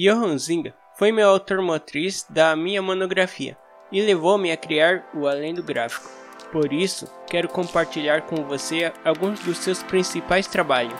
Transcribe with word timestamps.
Johann 0.00 0.38
Zinga 0.38 0.76
foi 0.96 1.10
meu 1.10 1.28
autor 1.28 1.60
motriz 1.60 2.24
da 2.30 2.54
minha 2.54 2.80
monografia 2.80 3.58
e 3.90 4.00
levou-me 4.00 4.52
a 4.52 4.56
criar 4.56 5.10
o 5.12 5.26
Além 5.26 5.52
do 5.52 5.60
Gráfico. 5.60 6.08
Por 6.52 6.72
isso, 6.72 7.12
quero 7.28 7.48
compartilhar 7.48 8.22
com 8.22 8.44
você 8.44 8.92
alguns 9.04 9.40
dos 9.40 9.58
seus 9.58 9.82
principais 9.82 10.46
trabalhos. 10.46 10.94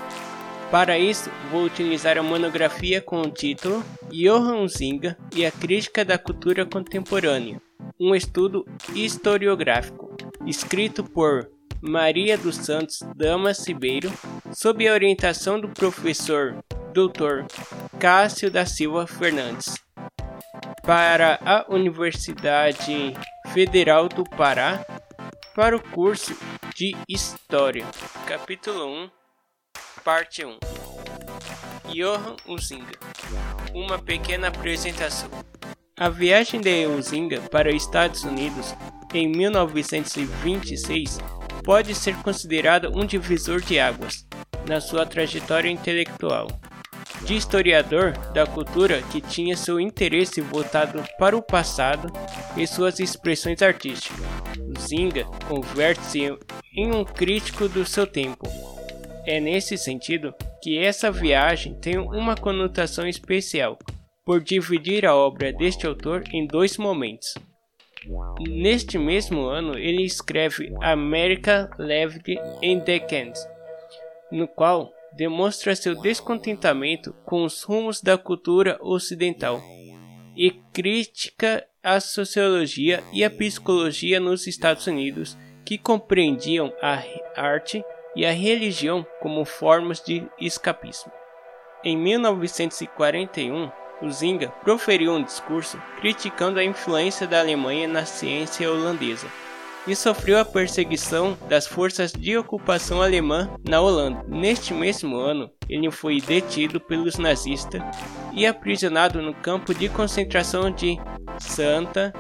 Para 0.73 0.99
isso, 0.99 1.31
vou 1.49 1.63
utilizar 1.63 2.19
a 2.19 2.25
monografia 2.25 3.01
com 3.01 3.21
o 3.21 3.31
título 3.31 3.85
Johann 4.11 4.67
Zinga 4.67 5.17
e 5.33 5.47
a 5.47 5.53
Crítica 5.53 6.05
da 6.05 6.19
Cultura 6.19 6.67
Contemporânea, 6.67 7.63
um 8.01 8.17
estudo 8.17 8.67
historiográfico, 8.97 10.11
escrito 10.45 11.05
por 11.05 11.49
Maria 11.81 12.37
dos 12.37 12.57
Santos 12.57 13.05
Damas 13.15 13.65
Ribeiro, 13.65 14.13
sob 14.53 14.89
a 14.89 14.93
orientação 14.93 15.61
do 15.61 15.69
professor 15.69 16.57
Dr. 16.93 17.47
Cássio 17.99 18.49
da 18.49 18.65
Silva 18.65 19.09
Fernandes, 19.09 19.75
para 20.85 21.41
a 21.45 21.67
Universidade 21.69 23.13
Federal 23.53 24.09
do 24.09 24.23
Pará, 24.23 24.87
para 25.53 25.77
o 25.77 25.83
curso 25.83 26.39
de 26.77 26.97
História. 27.09 27.85
Capítulo 28.25 28.87
1, 28.87 29.11
Parte 30.05 30.45
1 30.45 30.61
Johann 31.89 32.37
Uzinga 32.47 32.97
Uma 33.75 33.99
pequena 33.99 34.47
apresentação. 34.47 35.29
A 35.99 36.09
viagem 36.09 36.61
de 36.61 36.87
Uzinga 36.87 37.41
para 37.51 37.69
os 37.69 37.83
Estados 37.83 38.23
Unidos 38.23 38.77
em 39.13 39.27
1926 39.29 41.19
pode 41.65 41.97
ser 41.97 42.15
considerada 42.19 42.89
um 42.91 43.05
divisor 43.05 43.61
de 43.61 43.81
águas 43.81 44.25
na 44.69 44.81
sua 44.81 45.05
trajetória 45.05 45.69
intelectual. 45.69 46.47
De 47.25 47.37
historiador 47.37 48.13
da 48.33 48.47
cultura 48.47 49.03
que 49.03 49.21
tinha 49.21 49.57
seu 49.57 49.79
interesse 49.79 50.41
voltado 50.41 51.03
para 51.19 51.37
o 51.37 51.43
passado 51.43 52.11
e 52.57 52.67
suas 52.67 53.01
expressões 53.01 53.61
artísticas, 53.61 54.25
Zinga 54.79 55.25
converte-se 55.47 56.37
em 56.75 56.95
um 56.95 57.05
crítico 57.05 57.69
do 57.69 57.85
seu 57.85 58.07
tempo. 58.07 58.47
É 59.27 59.41
nesse 59.41 59.77
sentido 59.77 60.35
que 60.63 60.79
essa 60.79 61.11
viagem 61.11 61.75
tem 61.75 61.99
uma 61.99 62.35
conotação 62.35 63.07
especial, 63.07 63.79
por 64.25 64.43
dividir 64.43 65.07
a 65.07 65.15
obra 65.15 65.53
deste 65.53 65.87
autor 65.87 66.23
em 66.33 66.47
dois 66.47 66.77
momentos. 66.77 67.33
Neste 68.47 68.99
mesmo 68.99 69.47
ano, 69.47 69.79
ele 69.79 70.03
escreve 70.03 70.71
America 70.83 71.71
Left 71.79 72.39
in 72.63 72.79
Decades, 72.81 73.41
no 74.31 74.47
qual 74.47 74.93
demonstra 75.13 75.75
seu 75.75 75.95
descontentamento 76.01 77.15
com 77.25 77.45
os 77.45 77.63
rumos 77.63 78.01
da 78.01 78.17
cultura 78.17 78.79
ocidental 78.81 79.61
e 80.37 80.51
crítica 80.73 81.67
à 81.83 82.01
sociologia 82.01 83.03
e 83.13 83.25
à 83.25 83.31
psicologia 83.31 84.21
nos 84.21 84.47
Estados 84.47 84.87
Unidos, 84.87 85.37
que 85.65 85.77
compreendiam 85.77 86.73
a 86.81 87.03
arte 87.37 87.85
e 88.15 88.25
a 88.25 88.33
religião 88.33 89.07
como 89.21 89.45
formas 89.45 90.03
de 90.03 90.27
escapismo. 90.41 91.13
Em 91.85 91.97
1941, 91.97 93.71
o 94.01 94.11
Zinga 94.11 94.49
proferiu 94.63 95.13
um 95.13 95.23
discurso 95.23 95.81
criticando 96.01 96.59
a 96.59 96.65
influência 96.65 97.27
da 97.27 97.41
Alemanha 97.41 97.89
na 97.89 98.05
ciência 98.05 98.71
holandesa 98.71 99.27
e 99.87 99.97
sofreu 99.97 100.39
a 100.39 100.45
perseguição 100.45 101.37
das 101.49 101.67
forças 101.67 102.13
de 102.13 102.37
ocupação 102.37 103.01
alemã 103.01 103.51
na 103.67 103.81
Holanda. 103.81 104.23
Neste 104.29 104.75
mesmo 104.75 105.17
ano, 105.17 105.51
ele 105.69 105.91
foi 105.91 106.21
detido 106.21 106.81
pelos 106.81 107.17
nazistas 107.17 107.83
e 108.33 108.47
aprisionado 108.47 109.23
no 109.23 109.35
campo 109.35 109.75
de 109.75 109.89
concentração 109.89 110.71
de 110.71 110.99
Santa 111.39 112.13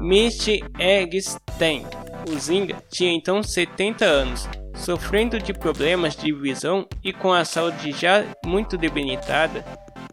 Mitch-Eggstein. 0.00 1.84
O 2.28 2.38
Zinga 2.38 2.76
tinha 2.90 3.12
então 3.12 3.42
70 3.42 4.04
anos, 4.04 4.48
sofrendo 4.74 5.38
de 5.38 5.52
problemas 5.52 6.16
de 6.16 6.32
visão 6.32 6.86
e 7.02 7.12
com 7.12 7.32
a 7.32 7.44
saúde 7.44 7.92
já 7.92 8.24
muito 8.44 8.76
debilitada. 8.76 9.64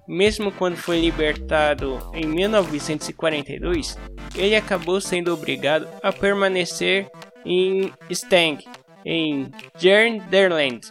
Mesmo 0.07 0.51
quando 0.51 0.75
foi 0.75 0.99
libertado 0.99 1.99
em 2.13 2.25
1942, 2.25 3.97
ele 4.35 4.55
acabou 4.55 4.99
sendo 4.99 5.33
obrigado 5.33 5.87
a 6.01 6.11
permanecer 6.11 7.09
em 7.45 7.91
Stang, 8.09 8.65
em 9.05 9.49
Gerderland. 9.77 10.81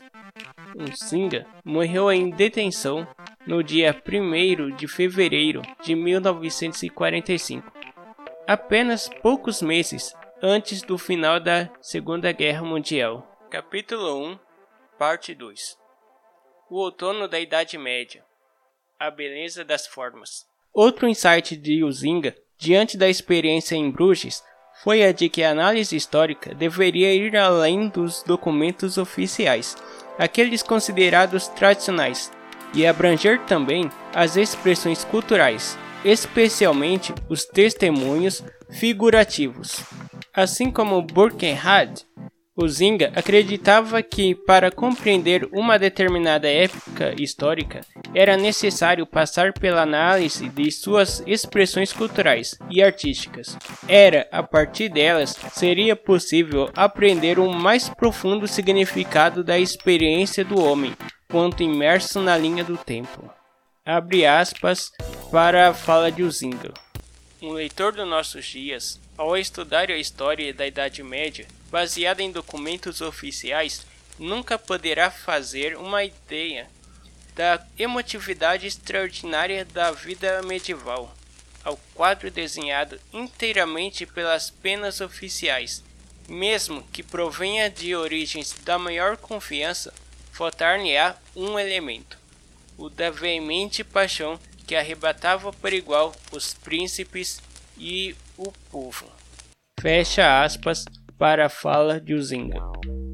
O 0.74 0.96
Singa 0.96 1.46
morreu 1.62 2.10
em 2.10 2.30
detenção 2.30 3.06
no 3.46 3.62
dia 3.62 3.94
1 3.94 4.76
de 4.76 4.88
fevereiro 4.88 5.60
de 5.82 5.94
1945, 5.94 7.70
apenas 8.46 9.10
poucos 9.20 9.60
meses 9.60 10.14
antes 10.42 10.80
do 10.80 10.96
final 10.96 11.38
da 11.38 11.70
Segunda 11.82 12.32
Guerra 12.32 12.62
Mundial. 12.62 13.28
Capítulo 13.50 14.26
1, 14.30 14.38
Parte 14.98 15.34
2 15.34 15.76
O 16.70 16.76
outono 16.76 17.28
da 17.28 17.38
Idade 17.38 17.76
Média 17.76 18.24
A 19.04 19.10
beleza 19.10 19.64
das 19.64 19.84
formas. 19.84 20.44
Outro 20.72 21.08
insight 21.08 21.56
de 21.56 21.82
Uzinga, 21.82 22.36
diante 22.56 22.96
da 22.96 23.08
experiência 23.08 23.74
em 23.74 23.90
Bruges, 23.90 24.44
foi 24.84 25.02
a 25.02 25.10
de 25.10 25.28
que 25.28 25.42
a 25.42 25.50
análise 25.50 25.96
histórica 25.96 26.54
deveria 26.54 27.12
ir 27.12 27.36
além 27.36 27.88
dos 27.88 28.22
documentos 28.22 28.98
oficiais, 28.98 29.76
aqueles 30.16 30.62
considerados 30.62 31.48
tradicionais, 31.48 32.30
e 32.72 32.86
abranger 32.86 33.40
também 33.40 33.90
as 34.14 34.36
expressões 34.36 35.02
culturais, 35.02 35.76
especialmente 36.04 37.12
os 37.28 37.44
testemunhos 37.44 38.44
figurativos. 38.70 39.80
Assim 40.32 40.70
como 40.70 41.02
Burkenhard 41.02 42.06
o 42.54 42.68
Zinga 42.68 43.12
acreditava 43.16 44.02
que, 44.02 44.34
para 44.34 44.70
compreender 44.70 45.48
uma 45.52 45.78
determinada 45.78 46.48
época 46.50 47.14
histórica, 47.18 47.80
era 48.14 48.36
necessário 48.36 49.06
passar 49.06 49.54
pela 49.54 49.82
análise 49.82 50.48
de 50.50 50.70
suas 50.70 51.22
expressões 51.26 51.92
culturais 51.92 52.58
e 52.70 52.82
artísticas. 52.82 53.56
Era, 53.88 54.28
a 54.30 54.42
partir 54.42 54.90
delas, 54.90 55.34
seria 55.52 55.96
possível 55.96 56.68
aprender 56.76 57.38
um 57.38 57.50
mais 57.50 57.88
profundo 57.88 58.46
significado 58.46 59.42
da 59.42 59.58
experiência 59.58 60.44
do 60.44 60.62
homem, 60.62 60.94
quanto 61.30 61.62
imerso 61.62 62.20
na 62.20 62.36
linha 62.36 62.62
do 62.62 62.76
tempo. 62.76 63.30
Abre 63.84 64.26
aspas 64.26 64.90
para 65.30 65.70
a 65.70 65.74
fala 65.74 66.12
de 66.12 66.22
Uzinga. 66.22 66.74
Um 67.40 67.52
leitor 67.52 67.92
dos 67.92 68.06
nossos 68.06 68.44
dias, 68.44 69.00
ao 69.16 69.36
estudar 69.36 69.90
a 69.90 69.96
história 69.96 70.52
da 70.52 70.66
Idade 70.66 71.02
Média, 71.02 71.46
baseada 71.72 72.22
em 72.22 72.30
documentos 72.30 73.00
oficiais, 73.00 73.86
nunca 74.18 74.58
poderá 74.58 75.10
fazer 75.10 75.74
uma 75.78 76.04
ideia 76.04 76.68
da 77.34 77.66
emotividade 77.78 78.66
extraordinária 78.66 79.64
da 79.64 79.90
vida 79.90 80.42
medieval, 80.42 81.14
ao 81.64 81.78
quadro 81.94 82.30
desenhado 82.30 83.00
inteiramente 83.10 84.04
pelas 84.04 84.50
penas 84.50 85.00
oficiais, 85.00 85.82
mesmo 86.28 86.82
que 86.92 87.02
provenha 87.02 87.70
de 87.70 87.96
origens 87.96 88.54
da 88.62 88.78
maior 88.78 89.16
confiança, 89.16 89.94
faltar-lhe-á 90.30 91.16
um 91.34 91.58
elemento: 91.58 92.18
o 92.76 92.90
da 92.90 93.08
veemente 93.08 93.82
paixão 93.82 94.38
que 94.66 94.76
arrebatava 94.76 95.50
por 95.54 95.72
igual 95.72 96.14
os 96.30 96.52
príncipes 96.52 97.40
e 97.78 98.14
o 98.36 98.52
povo. 98.70 99.10
Fecha 99.80 100.44
aspas 100.44 100.84
para 101.22 101.46
a 101.46 101.48
fala 101.48 102.00
de 102.00 102.14
Uzinga. 102.14 102.60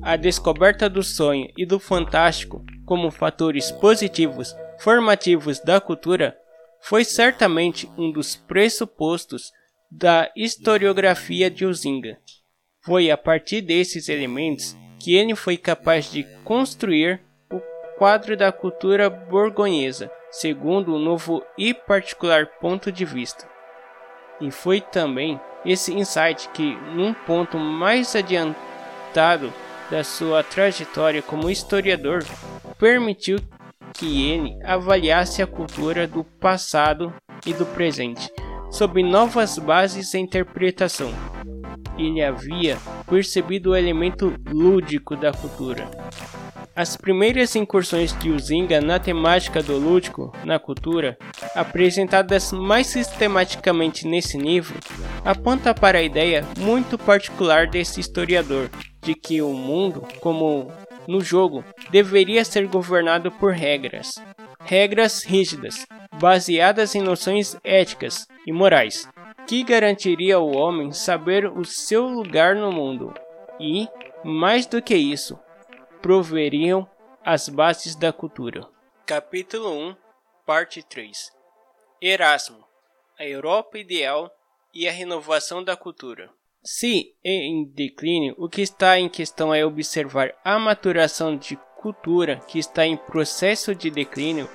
A 0.01 0.17
descoberta 0.17 0.89
do 0.89 1.03
sonho 1.03 1.53
e 1.59 1.67
do 1.67 1.79
fantástico 1.79 2.65
como 2.87 3.11
fatores 3.11 3.71
positivos 3.71 4.57
formativos 4.79 5.61
da 5.61 5.79
cultura 5.79 6.35
foi 6.81 7.05
certamente 7.05 7.87
um 7.99 8.11
dos 8.11 8.35
pressupostos 8.35 9.53
da 9.91 10.33
historiografia 10.35 11.51
de 11.51 11.67
Uzinga. 11.67 12.19
Foi 12.81 13.11
a 13.11 13.19
partir 13.19 13.61
desses 13.61 14.09
elementos 14.09 14.75
que 14.99 15.15
ele 15.15 15.37
foi 15.37 15.59
capaz 15.59 16.11
de 16.11 16.25
construir 16.45 17.21
o 17.53 17.61
quadro 17.99 18.39
da 18.39 18.51
cultura 18.51 19.11
borgonhesa, 19.11 20.11
segundo 20.31 20.95
um 20.95 20.99
novo 20.99 21.45
e 21.59 21.75
particular 21.75 22.47
ponto 22.59 22.91
de 22.91 23.05
vista. 23.05 23.47
E 24.41 24.51
foi 24.51 24.81
também 24.81 25.39
esse 25.65 25.93
insight 25.93 26.49
que, 26.51 26.77
num 26.95 27.13
ponto 27.13 27.59
mais 27.59 28.15
adiantado 28.15 29.53
da 29.91 30.05
sua 30.05 30.43
trajetória 30.43 31.23
como 31.23 31.51
historiador, 31.51 32.25
permitiu 32.79 33.39
que 33.95 34.31
ele 34.31 34.59
avaliasse 34.65 35.43
a 35.43 35.47
cultura 35.47 36.07
do 36.07 36.23
passado 36.23 37.13
e 37.47 37.53
do 37.53 37.67
presente 37.67 38.31
sob 38.71 39.03
novas 39.03 39.59
bases 39.59 40.11
de 40.11 40.19
interpretação. 40.19 41.11
Ele 41.97 42.23
havia 42.23 42.77
percebido 43.09 43.71
o 43.71 43.77
elemento 43.77 44.35
lúdico 44.49 45.17
da 45.17 45.33
cultura, 45.33 45.89
As 46.77 46.97
primeiras 46.97 47.57
incursões 47.57 48.17
de 48.21 48.31
Uzinga 48.31 48.81
na 48.81 49.01
temática 49.01 49.61
do 49.61 49.77
lúdico 49.77 50.33
na 50.45 50.61
cultura, 50.61 51.19
apresentadas 51.59 52.53
mais 52.53 52.87
sistematicamente 52.87 54.07
nesse 54.07 54.39
livro, 54.39 54.79
aponta 55.25 55.75
para 55.75 55.99
a 55.99 56.03
ideia 56.03 56.47
muito 56.57 56.97
particular 56.97 57.67
desse 57.67 57.99
historiador 57.99 58.71
de 59.03 59.15
que 59.15 59.43
o 59.43 59.53
mundo, 59.53 60.07
como 60.21 60.71
no 61.09 61.21
jogo, 61.21 61.65
deveria 61.91 62.45
ser 62.45 62.67
governado 62.69 63.33
por 63.33 63.53
regras, 63.53 64.15
regras 64.61 65.25
rígidas, 65.25 65.85
baseadas 66.21 66.95
em 66.95 67.03
noções 67.03 67.57
éticas 67.65 68.27
e 68.47 68.53
morais, 68.53 69.09
que 69.47 69.65
garantiria 69.65 70.37
ao 70.37 70.55
homem 70.55 70.93
saber 70.93 71.47
o 71.47 71.65
seu 71.65 72.07
lugar 72.07 72.55
no 72.55 72.71
mundo. 72.71 73.13
E, 73.59 73.89
mais 74.23 74.67
do 74.67 74.81
que 74.81 74.95
isso, 74.95 75.39
proveriam 76.01 76.89
as 77.25 77.49
bases 77.49 77.97
da 77.97 78.13
cultura. 78.13 78.67
Capítulo 79.05 79.73
1, 79.73 79.97
Parte 80.47 80.83
3 80.83 81.38
Erasmo 82.01 82.65
A 83.19 83.27
Europa 83.27 83.77
Ideal 83.77 84.31
e 84.73 84.87
a 84.87 84.93
Renovação 84.93 85.65
da 85.65 85.77
Cultura. 85.77 86.31
Se 86.63 87.13
em 87.25 87.65
declínio, 87.65 88.37
o 88.39 88.49
que 88.49 88.63
está 88.63 89.01
em 89.01 89.09
questão 89.09 89.53
é 89.53 89.67
observar 89.67 90.33
a 90.45 90.61
maturação 90.61 91.37
de 91.37 91.59
cultura 91.81 92.41
que 92.47 92.57
está 92.57 92.87
em 92.87 92.97
processo 92.97 93.75
de 93.75 93.91
declínio, 93.91 94.49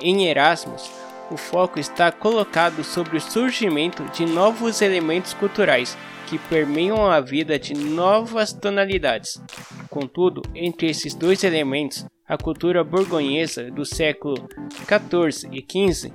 em 0.00 0.28
Erasmus, 0.28 0.90
o 1.30 1.36
foco 1.36 1.78
está 1.78 2.10
colocado 2.10 2.82
sobre 2.82 3.18
o 3.18 3.20
surgimento 3.20 4.02
de 4.06 4.24
novos 4.24 4.80
elementos 4.80 5.34
culturais 5.34 5.94
que 6.26 6.38
permeiam 6.38 7.10
a 7.10 7.20
vida 7.20 7.58
de 7.58 7.74
novas 7.74 8.54
tonalidades. 8.54 9.42
Contudo, 9.90 10.40
entre 10.54 10.88
esses 10.88 11.14
dois 11.14 11.44
elementos, 11.44 12.06
a 12.26 12.38
cultura 12.38 12.82
borgonhesa 12.82 13.70
do 13.70 13.84
século 13.84 14.48
XIV 14.86 15.50
e 15.52 15.92
XV 15.92 16.12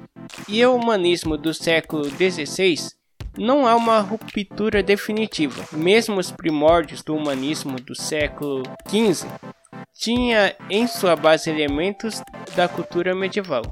e 0.48 0.66
o 0.66 0.76
humanismo 0.76 1.38
do 1.38 1.54
século 1.54 2.06
XVI, 2.06 2.76
não 3.38 3.68
há 3.68 3.76
uma 3.76 4.00
ruptura 4.00 4.84
definitiva. 4.84 5.66
Mesmo 5.72 6.20
os 6.20 6.32
primórdios 6.32 7.02
do 7.02 7.16
humanismo 7.16 7.80
do 7.80 7.96
século 7.96 8.64
XV 8.88 9.28
tinha 9.94 10.56
em 10.70 10.88
sua 10.88 11.16
base 11.16 11.50
elementos 11.50 12.22
da 12.56 12.68
cultura 12.68 13.16
medieval. 13.16 13.64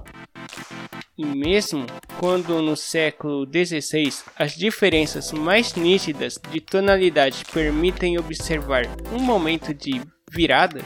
E 1.18 1.25
mesmo 1.25 1.86
quando 2.19 2.62
no 2.62 2.75
século 2.75 3.46
XVI 3.46 4.12
as 4.36 4.56
diferenças 4.56 5.31
mais 5.31 5.75
nítidas 5.75 6.40
de 6.52 6.60
tonalidade 6.60 7.44
permitem 7.54 8.18
observar 8.18 8.86
um 9.12 9.19
momento 9.19 9.74
de 9.74 10.02
virada, 10.31 10.81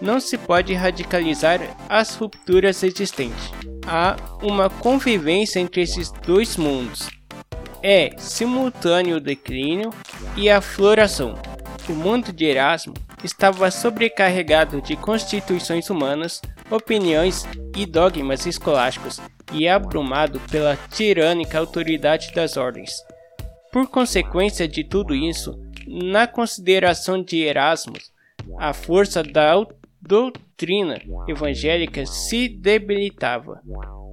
não 0.00 0.20
se 0.20 0.38
pode 0.38 0.72
radicalizar 0.74 1.60
as 1.88 2.14
rupturas 2.14 2.82
existentes. 2.82 3.50
Há 3.86 4.16
uma 4.42 4.70
convivência 4.70 5.60
entre 5.60 5.82
esses 5.82 6.10
dois 6.10 6.56
mundos. 6.56 7.08
É 7.82 8.10
simultâneo 8.18 9.16
o 9.16 9.20
declínio 9.20 9.90
e 10.36 10.50
a 10.50 10.60
floração. 10.60 11.34
O 11.88 11.92
mundo 11.92 12.32
de 12.32 12.44
Erasmo 12.44 12.94
estava 13.24 13.70
sobrecarregado 13.70 14.80
de 14.80 14.96
constituições 14.96 15.90
humanas, 15.90 16.40
opiniões 16.70 17.46
e 17.76 17.84
dogmas 17.84 18.46
escolásticos 18.46 19.20
e 19.52 19.68
abrumado 19.68 20.38
pela 20.50 20.76
tirânica 20.90 21.58
autoridade 21.58 22.32
das 22.32 22.56
ordens. 22.56 22.92
Por 23.72 23.88
consequência 23.88 24.68
de 24.68 24.84
tudo 24.84 25.14
isso, 25.14 25.58
na 25.86 26.26
consideração 26.26 27.22
de 27.22 27.38
Erasmus, 27.38 28.12
a 28.58 28.72
força 28.72 29.22
da 29.22 29.50
doutrina 30.10 31.00
evangélica 31.28 32.04
se 32.04 32.48
debilitava. 32.48 33.62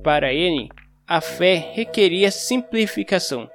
Para 0.03 0.31
ele, 0.31 0.69
a 1.07 1.19
fé 1.19 1.71
requeria 1.73 2.29
simplificação, 2.29 3.49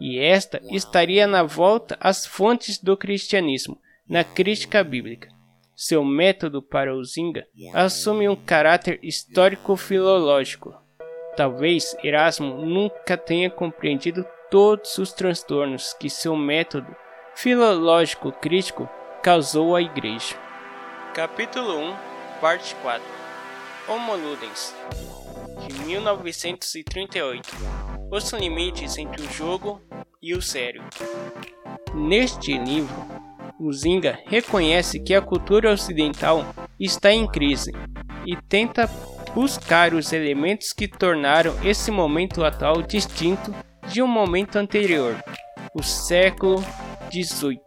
e 0.00 0.18
esta 0.18 0.62
estaria 0.70 1.26
na 1.26 1.42
volta 1.42 1.94
às 2.00 2.24
fontes 2.24 2.78
do 2.78 2.96
cristianismo, 2.96 3.78
na 4.08 4.24
crítica 4.24 4.82
bíblica. 4.82 5.28
Seu 5.76 6.02
método 6.02 6.62
para 6.62 6.94
o 6.94 7.04
Zinga 7.04 7.46
assume 7.74 8.30
um 8.30 8.36
caráter 8.36 8.98
histórico-filológico. 9.02 10.74
Talvez 11.36 11.94
Erasmo 12.02 12.64
nunca 12.64 13.18
tenha 13.18 13.50
compreendido 13.50 14.24
todos 14.50 14.96
os 14.96 15.12
transtornos 15.12 15.92
que 15.92 16.08
seu 16.08 16.34
método 16.34 16.96
filológico 17.34 18.32
crítico 18.32 18.88
causou 19.22 19.76
à 19.76 19.82
Igreja. 19.82 20.43
Capítulo 21.14 21.78
1, 21.78 21.96
Parte 22.40 22.74
4 22.82 23.00
Homo 23.86 24.16
Ludens 24.16 24.74
de 25.64 25.86
1938 25.86 27.48
Os 28.10 28.32
limites 28.32 28.98
entre 28.98 29.22
o 29.22 29.32
jogo 29.32 29.80
e 30.20 30.34
o 30.34 30.42
sério. 30.42 30.82
Neste 31.94 32.58
livro, 32.58 32.92
o 33.60 33.72
Zinga 33.72 34.18
reconhece 34.26 34.98
que 34.98 35.14
a 35.14 35.22
cultura 35.22 35.70
ocidental 35.70 36.44
está 36.80 37.12
em 37.12 37.28
crise 37.28 37.70
e 38.26 38.36
tenta 38.48 38.88
buscar 39.32 39.94
os 39.94 40.12
elementos 40.12 40.72
que 40.72 40.88
tornaram 40.88 41.54
esse 41.64 41.92
momento 41.92 42.44
atual 42.44 42.82
distinto 42.82 43.54
de 43.86 44.02
um 44.02 44.08
momento 44.08 44.56
anterior, 44.56 45.14
o 45.72 45.80
século 45.80 46.56
XVIII, 47.08 47.60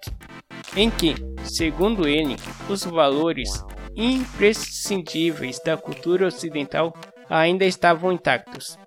em 0.77 0.91
que, 0.91 1.15
segundo 1.43 2.07
ele, 2.07 2.35
os 2.69 2.83
valores 2.83 3.65
imprescindíveis 3.95 5.59
da 5.59 5.75
cultura 5.75 6.27
ocidental 6.27 6.93
ainda 7.27 7.65
estavam 7.65 8.11
intactos. 8.11 8.77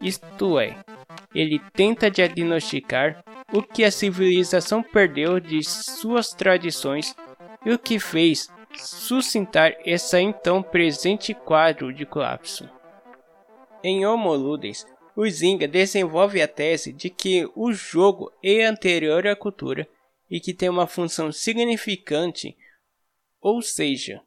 Isto 0.00 0.58
é, 0.58 0.74
ele 1.34 1.60
tenta 1.74 2.10
diagnosticar 2.10 3.22
o 3.52 3.62
que 3.62 3.84
a 3.84 3.90
civilização 3.90 4.82
perdeu 4.82 5.38
de 5.38 5.62
suas 5.62 6.30
tradições 6.30 7.14
e 7.64 7.72
o 7.72 7.78
que 7.78 7.98
fez 7.98 8.48
suscitar 8.74 9.76
essa 9.84 10.18
então 10.18 10.62
presente 10.62 11.34
quadro 11.34 11.92
de 11.92 12.06
colapso. 12.06 12.66
Em 13.82 14.06
Homo 14.06 14.32
Ludens, 14.32 14.86
o 15.14 15.28
Zinga 15.28 15.68
desenvolve 15.68 16.40
a 16.40 16.48
tese 16.48 16.90
de 16.90 17.10
que 17.10 17.46
o 17.54 17.70
jogo 17.70 18.32
é 18.42 18.64
anterior 18.64 19.26
à 19.26 19.36
cultura 19.36 19.86
e 20.30 20.40
que 20.40 20.54
tem 20.54 20.68
uma 20.68 20.86
função 20.86 21.30
significante, 21.30 22.56
ou 23.40 23.60
seja, 23.62 24.20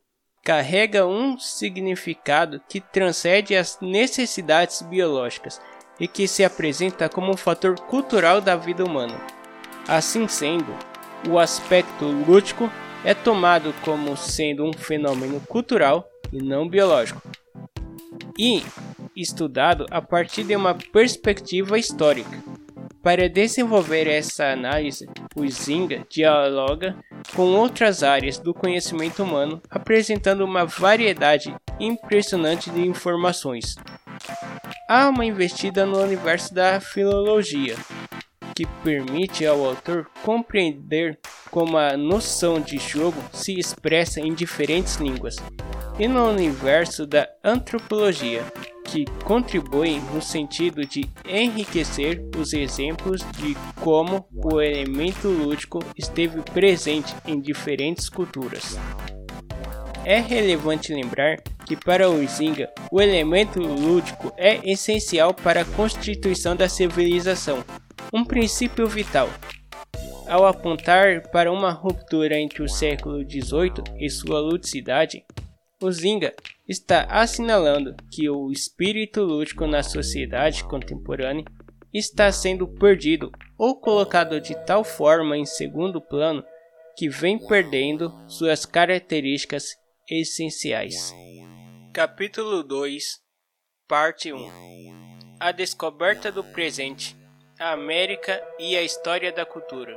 carrega 0.43 1.05
um 1.05 1.37
significado 1.37 2.61
que 2.69 2.79
transcende 2.79 3.55
as 3.55 3.79
necessidades 3.81 4.81
biológicas 4.81 5.59
e 5.99 6.07
que 6.07 6.27
se 6.27 6.43
apresenta 6.43 7.09
como 7.09 7.31
um 7.31 7.37
fator 7.37 7.79
cultural 7.81 8.39
da 8.39 8.55
vida 8.55 8.85
humana. 8.85 9.19
Assim 9.87 10.27
sendo, 10.27 10.73
o 11.29 11.39
aspecto 11.39 12.05
lúdico 12.05 12.71
é 13.03 13.13
tomado 13.13 13.73
como 13.83 14.15
sendo 14.15 14.63
um 14.63 14.73
fenômeno 14.73 15.41
cultural 15.41 16.09
e 16.31 16.41
não 16.41 16.67
biológico, 16.67 17.21
e 18.37 18.63
estudado 19.15 19.85
a 19.89 20.01
partir 20.01 20.43
de 20.43 20.55
uma 20.55 20.75
perspectiva 20.75 21.77
histórica. 21.77 22.43
Para 23.07 23.29
desenvolver 23.29 24.05
essa 24.05 24.51
análise, 24.51 25.07
o 25.33 25.47
Zinga 25.47 26.05
dialoga 26.09 26.93
com 27.33 27.43
outras 27.55 28.03
áreas 28.03 28.37
do 28.37 28.53
conhecimento 28.53 29.23
humano, 29.23 29.61
apresentando 29.69 30.43
uma 30.43 30.65
variedade 30.65 31.55
impressionante 31.79 32.69
de 32.69 32.85
informações. 32.85 33.77
Há 34.89 35.07
uma 35.07 35.23
investida 35.23 35.85
no 35.85 36.03
universo 36.03 36.53
da 36.53 36.81
filologia, 36.81 37.77
que 38.53 38.65
permite 38.83 39.45
ao 39.45 39.63
autor 39.63 40.09
compreender 40.21 41.17
como 41.49 41.77
a 41.77 41.95
noção 41.95 42.59
de 42.59 42.77
jogo 42.77 43.23
se 43.31 43.57
expressa 43.57 44.19
em 44.19 44.33
diferentes 44.33 44.97
línguas, 44.97 45.37
e 45.97 46.09
no 46.09 46.29
universo 46.29 47.07
da 47.07 47.25
antropologia, 47.41 48.43
que 48.87 49.05
contribui 49.23 50.01
no 50.13 50.21
sentido 50.21 50.85
de 50.85 51.09
enriquecer 51.27 52.23
os 52.37 52.53
exemplos 52.53 53.21
de 53.37 53.55
como 53.81 54.25
o 54.33 54.61
elemento 54.61 55.27
lúdico 55.27 55.79
esteve 55.95 56.41
presente 56.41 57.13
em 57.27 57.39
diferentes 57.39 58.09
culturas. 58.09 58.77
É 60.05 60.19
relevante 60.19 60.93
lembrar 60.93 61.37
que 61.65 61.75
para 61.75 62.09
o 62.09 62.25
Zinga, 62.25 62.71
o 62.89 63.01
elemento 63.01 63.59
lúdico 63.59 64.33
é 64.37 64.59
essencial 64.63 65.33
para 65.33 65.61
a 65.61 65.65
constituição 65.65 66.55
da 66.55 66.69
civilização, 66.69 67.63
um 68.13 68.23
princípio 68.23 68.87
vital. 68.87 69.29
Ao 70.25 70.45
apontar 70.45 71.29
para 71.29 71.51
uma 71.51 71.71
ruptura 71.71 72.39
entre 72.39 72.63
o 72.63 72.69
século 72.69 73.19
XVIII 73.19 73.83
e 73.99 74.09
sua 74.09 74.39
ludicidade, 74.39 75.25
o 75.79 75.91
Zinga 75.91 76.33
está 76.67 77.03
assinalando 77.03 77.95
que 78.11 78.29
o 78.29 78.51
espírito 78.51 79.21
lúdico 79.21 79.67
na 79.67 79.83
sociedade 79.83 80.63
contemporânea 80.63 81.45
está 81.93 82.31
sendo 82.31 82.67
perdido 82.67 83.31
ou 83.57 83.79
colocado 83.79 84.41
de 84.41 84.55
tal 84.65 84.83
forma 84.83 85.37
em 85.37 85.45
segundo 85.45 86.01
plano 86.01 86.43
que 86.95 87.07
vem 87.07 87.37
perdendo 87.37 88.11
suas 88.27 88.65
características 88.65 89.75
essenciais. 90.09 91.13
Capítulo 91.93 92.63
2 92.63 93.21
Parte 93.87 94.33
1 94.33 95.37
A 95.39 95.51
descoberta 95.51 96.31
do 96.31 96.43
presente, 96.43 97.15
a 97.59 97.71
América 97.71 98.43
e 98.59 98.75
a 98.75 98.81
história 98.81 99.31
da 99.31 99.45
cultura. 99.45 99.95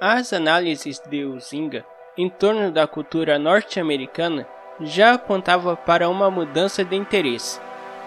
As 0.00 0.32
análises 0.32 0.98
de 1.08 1.24
Uzinga 1.24 1.86
em 2.18 2.28
torno 2.28 2.72
da 2.72 2.86
cultura 2.86 3.38
norte-americana 3.38 4.46
já 4.80 5.14
apontavam 5.14 5.76
para 5.76 6.08
uma 6.08 6.30
mudança 6.30 6.84
de 6.84 6.96
interesse. 6.96 7.60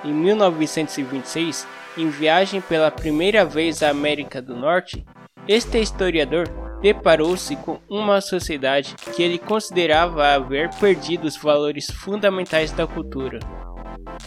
Em 0.03 0.13
1926, 0.13 1.67
em 1.97 2.09
viagem 2.09 2.61
pela 2.61 2.91
primeira 2.91 3.43
vez 3.45 3.81
à 3.81 3.89
América 3.89 4.41
do 4.41 4.55
Norte, 4.55 5.05
este 5.47 5.79
historiador 5.79 6.47
deparou-se 6.81 7.55
com 7.57 7.79
uma 7.89 8.21
sociedade 8.21 8.95
que 9.15 9.23
ele 9.23 9.39
considerava 9.39 10.27
haver 10.27 10.69
perdido 10.79 11.25
os 11.25 11.37
valores 11.37 11.89
fundamentais 11.89 12.71
da 12.71 12.85
cultura. 12.85 13.39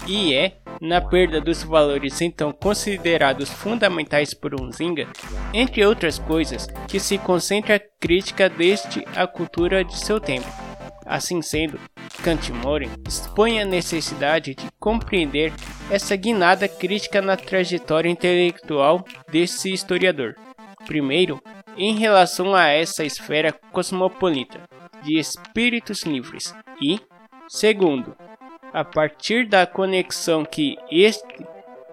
E 0.07 0.35
é 0.35 0.57
na 0.81 1.01
perda 1.01 1.41
dos 1.41 1.63
valores 1.63 2.21
então 2.23 2.53
considerados 2.53 3.51
fundamentais 3.51 4.33
por 4.33 4.59
Unzinga, 4.59 5.07
entre 5.53 5.85
outras 5.85 6.19
coisas, 6.19 6.67
que 6.89 6.99
se 6.99 7.19
concentra 7.19 7.77
a 7.77 7.81
crítica 8.01 8.49
deste 8.49 9.05
à 9.15 9.27
cultura 9.27 9.85
de 9.85 9.99
seu 9.99 10.19
tempo. 10.19 10.49
Assim 11.05 11.43
sendo, 11.43 11.79
Kantimori 12.23 12.91
expõe 13.07 13.61
a 13.61 13.65
necessidade 13.65 14.55
de 14.55 14.69
compreender 14.79 15.53
essa 15.91 16.15
guinada 16.17 16.69
crítica 16.69 17.23
na 17.23 17.37
trajetória 17.37 18.09
intelectual 18.09 19.05
desse 19.31 19.73
historiador. 19.73 20.37
Primeiro, 20.87 21.43
em 21.77 21.97
relação 21.97 22.55
a 22.55 22.69
essa 22.69 23.05
esfera 23.05 23.53
cosmopolita 23.53 24.61
de 25.03 25.19
espíritos 25.19 26.03
livres 26.03 26.55
e, 26.81 27.01
segundo, 27.49 28.17
a 28.73 28.85
partir 28.85 29.49
da 29.49 29.67
conexão 29.67 30.45
que 30.45 30.77
este 30.91 31.47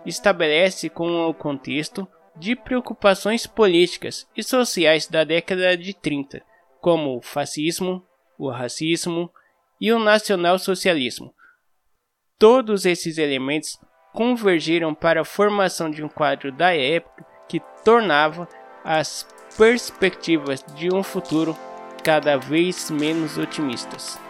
estabelece 0.06 0.90
com 0.90 1.28
o 1.28 1.34
contexto 1.34 2.08
de 2.36 2.56
preocupações 2.56 3.48
políticas 3.48 4.28
e 4.36 4.44
sociais 4.44 5.08
da 5.08 5.24
década 5.24 5.76
de 5.76 5.94
30, 5.94 6.42
como 6.80 7.18
o 7.18 7.22
fascismo, 7.22 8.06
o 8.38 8.50
racismo 8.50 9.32
e 9.80 9.92
o 9.92 10.00
nacionalsocialismo. 10.00 11.34
Todos 12.40 12.86
esses 12.86 13.18
elementos 13.18 13.80
convergiram 14.14 14.94
para 14.94 15.22
a 15.22 15.26
formação 15.26 15.90
de 15.90 16.04
um 16.04 16.10
quadro 16.10 16.52
da 16.52 16.76
época 16.76 17.26
que 17.48 17.62
tornava 17.84 18.48
as 18.84 19.28
perspectivas 19.58 20.64
de 20.76 20.94
um 20.94 21.04
futuro 21.04 21.58
cada 22.04 22.38
vez 22.38 22.90
menos 22.90 23.38
otimistas. 23.38 24.27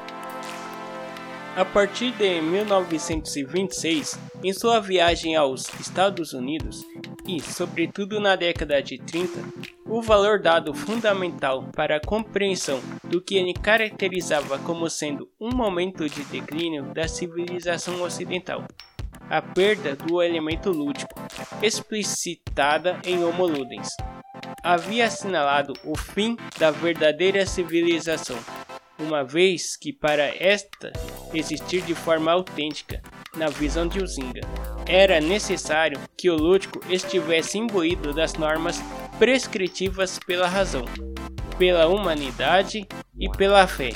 A 1.57 1.65
partir 1.65 2.11
de 2.11 2.39
1926, 2.39 4.19
em 4.43 4.53
sua 4.53 4.79
viagem 4.79 5.35
aos 5.35 5.67
Estados 5.79 6.31
Unidos 6.31 6.85
e, 7.27 7.41
sobretudo 7.41 8.19
na 8.19 8.35
década 8.35 8.79
de 8.79 8.99
30, 8.99 9.39
o 9.87 9.99
valor 9.99 10.39
dado 10.39 10.71
fundamental 10.71 11.63
para 11.75 11.95
a 11.95 11.99
compreensão 11.99 12.79
do 13.05 13.19
que 13.19 13.37
ele 13.37 13.55
caracterizava 13.55 14.59
como 14.59 14.87
sendo 14.87 15.27
um 15.41 15.49
momento 15.49 16.07
de 16.07 16.23
declínio 16.25 16.93
da 16.93 17.07
civilização 17.07 18.03
ocidental, 18.03 18.63
a 19.27 19.41
perda 19.41 19.95
do 19.95 20.21
elemento 20.21 20.69
lúdico, 20.69 21.19
explicitada 21.63 22.99
em 23.03 23.23
Homo 23.23 23.47
Ludens, 23.47 23.89
havia 24.61 25.07
assinalado 25.07 25.73
o 25.83 25.97
fim 25.97 26.37
da 26.59 26.69
verdadeira 26.69 27.47
civilização 27.47 28.37
uma 28.99 29.23
vez 29.23 29.77
que 29.77 29.93
para 29.93 30.23
esta 30.35 30.91
existir 31.33 31.81
de 31.81 31.95
forma 31.95 32.31
autêntica, 32.31 33.01
na 33.35 33.47
visão 33.47 33.87
de 33.87 34.01
Uzinga, 34.01 34.41
era 34.87 35.19
necessário 35.19 35.99
que 36.17 36.29
o 36.29 36.35
lúdico 36.35 36.81
estivesse 36.89 37.57
imbuído 37.57 38.13
das 38.13 38.33
normas 38.33 38.81
prescritivas 39.19 40.19
pela 40.19 40.47
razão, 40.47 40.85
pela 41.57 41.87
humanidade 41.87 42.87
e 43.19 43.29
pela 43.29 43.67
fé. 43.67 43.91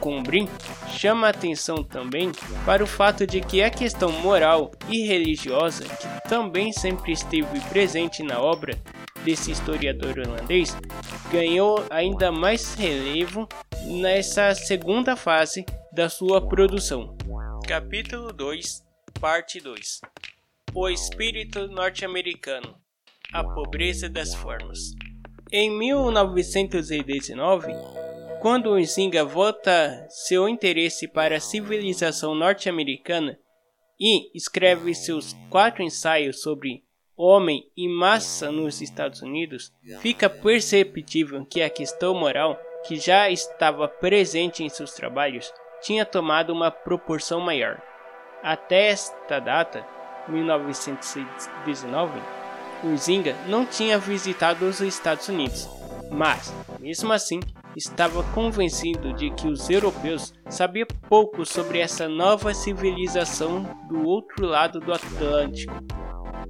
Cumbrim 0.00 0.48
chama 0.88 1.28
atenção 1.28 1.84
também 1.84 2.32
para 2.66 2.82
o 2.82 2.86
fato 2.86 3.26
de 3.26 3.40
que 3.40 3.62
a 3.62 3.70
questão 3.70 4.10
moral 4.10 4.72
e 4.88 5.06
religiosa, 5.06 5.84
que 5.84 6.28
também 6.28 6.72
sempre 6.72 7.12
esteve 7.12 7.60
presente 7.68 8.22
na 8.22 8.40
obra 8.40 8.76
desse 9.24 9.52
historiador 9.52 10.18
holandês, 10.18 10.76
ganhou 11.30 11.84
ainda 11.88 12.32
mais 12.32 12.74
relevo 12.74 13.48
nessa 13.86 14.54
segunda 14.54 15.14
fase 15.14 15.64
da 15.92 16.08
sua 16.08 16.40
produção. 16.40 17.14
Capítulo 17.68 18.32
2, 18.32 18.82
Parte 19.20 19.60
2 19.60 20.00
O 20.74 20.88
espírito 20.88 21.68
norte-americano 21.68 22.74
A 23.30 23.44
pobreza 23.44 24.08
das 24.08 24.34
formas. 24.34 24.94
Em 25.52 25.70
1919, 25.70 27.74
quando 28.40 28.78
Nzinga 28.78 29.22
volta 29.22 30.06
seu 30.08 30.48
interesse 30.48 31.06
para 31.06 31.36
a 31.36 31.40
civilização 31.40 32.34
norte-americana 32.34 33.38
e 34.00 34.30
escreve 34.34 34.94
seus 34.94 35.36
quatro 35.50 35.82
ensaios 35.82 36.40
sobre 36.40 36.82
homem 37.14 37.70
e 37.76 37.86
massa 37.86 38.50
nos 38.50 38.80
Estados 38.80 39.20
Unidos, 39.20 39.70
fica 40.00 40.30
perceptível 40.30 41.44
que 41.44 41.60
a 41.60 41.68
questão 41.68 42.14
moral 42.14 42.58
que 42.86 42.96
já 42.96 43.28
estava 43.28 43.86
presente 43.86 44.64
em 44.64 44.68
seus 44.68 44.94
trabalhos, 44.94 45.52
tinha 45.82 46.06
tomado 46.06 46.52
uma 46.52 46.70
proporção 46.70 47.40
maior. 47.40 47.80
Até 48.42 48.88
esta 48.88 49.38
data, 49.40 49.84
1919, 50.28 52.20
o 52.84 52.96
Zinga 52.96 53.36
não 53.46 53.66
tinha 53.66 53.98
visitado 53.98 54.64
os 54.64 54.80
Estados 54.80 55.28
Unidos, 55.28 55.68
mas, 56.10 56.52
mesmo 56.80 57.12
assim, 57.12 57.40
estava 57.76 58.22
convencido 58.34 59.12
de 59.12 59.30
que 59.30 59.46
os 59.46 59.70
europeus 59.70 60.32
sabiam 60.48 60.86
pouco 61.08 61.44
sobre 61.46 61.78
essa 61.78 62.08
nova 62.08 62.52
civilização 62.52 63.62
do 63.88 64.06
outro 64.06 64.46
lado 64.46 64.80
do 64.80 64.92
Atlântico. 64.92 65.72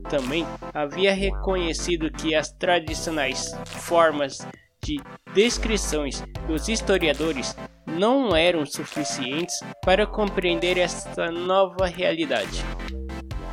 Também 0.09 0.47
havia 0.75 1.15
reconhecido 1.15 2.11
que 2.11 2.35
as 2.35 2.51
tradicionais 2.53 3.53
formas 3.67 4.39
de 4.83 5.01
descrições 5.33 6.23
dos 6.47 6.69
historiadores 6.69 7.57
não 7.87 8.35
eram 8.35 8.65
suficientes 8.65 9.61
para 9.85 10.07
compreender 10.07 10.79
esta 10.79 11.31
nova 11.31 11.87
realidade. 11.87 12.63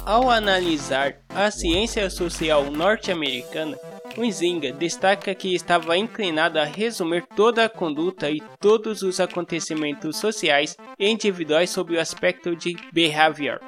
Ao 0.05 0.29
analisar 0.29 1.19
a 1.29 1.51
ciência 1.51 2.09
social 2.09 2.71
norte-americana, 2.71 3.77
Huizinga 4.17 4.71
destaca 4.71 5.36
que 5.36 5.53
estava 5.53 5.95
inclinado 5.95 6.59
a 6.59 6.63
resumir 6.63 7.25
toda 7.36 7.65
a 7.65 7.69
conduta 7.69 8.29
e 8.29 8.41
todos 8.59 9.01
os 9.03 9.19
acontecimentos 9.19 10.17
sociais 10.17 10.75
e 10.98 11.07
individuais 11.07 11.69
sob 11.69 11.95
o 11.95 12.00
aspecto 12.00 12.55
de 12.55 12.75
behavior. 12.91 13.59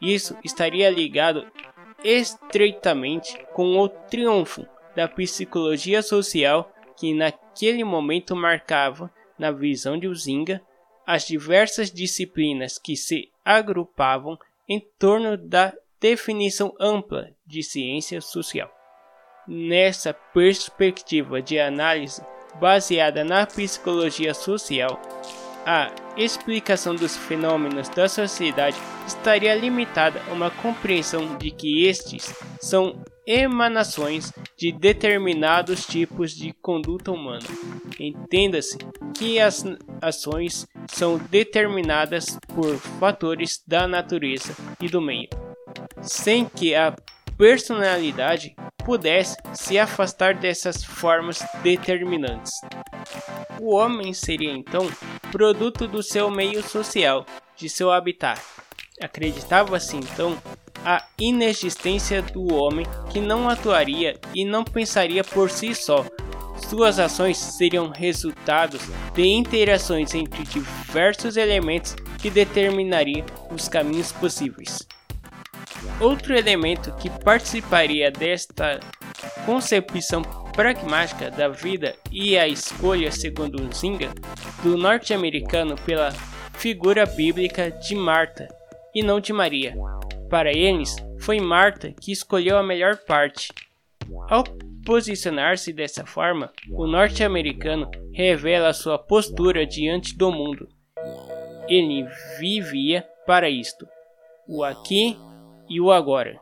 Isso 0.00 0.36
estaria 0.44 0.88
ligado 0.88 1.44
estreitamente 2.04 3.38
com 3.52 3.78
o 3.78 3.88
triunfo 3.88 4.66
da 4.94 5.08
psicologia 5.08 6.02
social 6.02 6.72
que 6.96 7.14
naquele 7.14 7.84
momento 7.84 8.36
marcava, 8.36 9.10
na 9.42 9.50
visão 9.50 9.98
de 9.98 10.06
Uzinga, 10.06 10.62
as 11.04 11.26
diversas 11.26 11.90
disciplinas 11.90 12.78
que 12.78 12.94
se 12.96 13.28
agrupavam 13.44 14.38
em 14.68 14.78
torno 15.00 15.36
da 15.36 15.74
definição 16.00 16.72
ampla 16.78 17.30
de 17.44 17.60
ciência 17.60 18.20
social. 18.20 18.72
Nessa 19.48 20.14
perspectiva 20.14 21.42
de 21.42 21.58
análise 21.58 22.22
baseada 22.60 23.24
na 23.24 23.44
psicologia 23.44 24.32
social, 24.32 25.02
a 25.66 25.90
explicação 26.16 26.94
dos 26.94 27.16
fenômenos 27.16 27.88
da 27.88 28.08
sociedade 28.08 28.76
estaria 29.08 29.56
limitada 29.56 30.22
a 30.28 30.32
uma 30.32 30.52
compreensão 30.52 31.36
de 31.36 31.50
que 31.50 31.84
estes 31.84 32.32
são 32.60 33.02
emanações 33.26 34.32
de 34.56 34.72
determinados 34.72 35.86
tipos 35.86 36.32
de 36.32 36.52
conduta 36.54 37.10
humana. 37.12 37.46
Entenda-se 37.98 38.78
que 39.16 39.38
as 39.38 39.64
ações 40.00 40.66
são 40.88 41.18
determinadas 41.30 42.38
por 42.54 42.76
fatores 42.76 43.62
da 43.66 43.86
natureza 43.86 44.54
e 44.80 44.88
do 44.88 45.00
meio, 45.00 45.28
sem 46.00 46.44
que 46.44 46.74
a 46.74 46.94
personalidade 47.36 48.54
pudesse 48.84 49.36
se 49.54 49.78
afastar 49.78 50.34
dessas 50.34 50.84
formas 50.84 51.42
determinantes. 51.62 52.52
O 53.60 53.74
homem 53.74 54.12
seria 54.12 54.52
então 54.52 54.90
produto 55.30 55.86
do 55.86 56.02
seu 56.02 56.30
meio 56.30 56.62
social, 56.62 57.24
de 57.56 57.68
seu 57.68 57.90
habitat. 57.90 58.40
Acreditava-se 59.00 59.96
então 59.96 60.36
a 60.84 61.04
inexistência 61.18 62.22
do 62.22 62.54
homem 62.54 62.86
que 63.10 63.20
não 63.20 63.48
atuaria 63.48 64.18
e 64.34 64.44
não 64.44 64.64
pensaria 64.64 65.22
por 65.22 65.50
si 65.50 65.74
só, 65.74 66.04
suas 66.68 66.98
ações 66.98 67.36
seriam 67.36 67.90
resultados 67.90 68.80
de 69.14 69.26
interações 69.26 70.14
entre 70.14 70.42
diversos 70.44 71.36
elementos 71.36 71.94
que 72.18 72.30
determinariam 72.30 73.26
os 73.50 73.68
caminhos 73.68 74.12
possíveis. 74.12 74.86
Outro 76.00 76.36
elemento 76.36 76.94
que 76.96 77.10
participaria 77.10 78.10
desta 78.10 78.80
concepção 79.44 80.22
pragmática 80.52 81.30
da 81.30 81.48
vida 81.48 81.94
e 82.10 82.38
a 82.38 82.46
escolha, 82.46 83.10
segundo 83.10 83.68
Zinga, 83.74 84.10
do 84.62 84.76
norte-americano 84.76 85.76
pela 85.84 86.12
figura 86.54 87.04
bíblica 87.06 87.70
de 87.70 87.94
Marta 87.94 88.48
e 88.94 89.02
não 89.02 89.18
de 89.18 89.32
Maria. 89.32 89.74
Para 90.32 90.50
eles, 90.50 90.96
foi 91.18 91.38
Marta 91.40 91.92
que 91.92 92.10
escolheu 92.10 92.56
a 92.56 92.62
melhor 92.62 92.96
parte. 92.96 93.52
Ao 94.30 94.42
posicionar-se 94.82 95.74
dessa 95.74 96.06
forma, 96.06 96.50
o 96.70 96.86
norte-americano 96.86 97.90
revela 98.14 98.72
sua 98.72 98.98
postura 98.98 99.66
diante 99.66 100.16
do 100.16 100.32
mundo. 100.32 100.70
Ele 101.68 102.06
vivia 102.40 103.06
para 103.26 103.50
isto, 103.50 103.86
o 104.48 104.64
aqui 104.64 105.18
e 105.68 105.78
o 105.78 105.92
agora. 105.92 106.40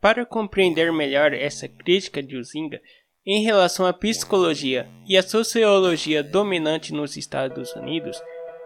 Para 0.00 0.24
compreender 0.24 0.92
melhor 0.92 1.32
essa 1.32 1.66
crítica 1.66 2.22
de 2.22 2.36
Uzinga 2.36 2.80
em 3.26 3.42
relação 3.42 3.86
à 3.86 3.92
psicologia 3.92 4.88
e 5.04 5.16
à 5.16 5.22
sociologia 5.24 6.22
dominante 6.22 6.94
nos 6.94 7.16
Estados 7.16 7.74
Unidos, 7.74 8.22